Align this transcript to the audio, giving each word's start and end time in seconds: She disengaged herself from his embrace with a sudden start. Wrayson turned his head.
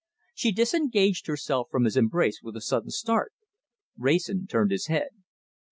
She 0.33 0.51
disengaged 0.51 1.27
herself 1.27 1.67
from 1.69 1.83
his 1.83 1.95
embrace 1.95 2.41
with 2.41 2.55
a 2.55 2.61
sudden 2.61 2.89
start. 2.89 3.33
Wrayson 3.95 4.47
turned 4.47 4.71
his 4.71 4.87
head. 4.87 5.09